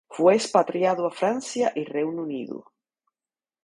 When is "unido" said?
2.23-2.65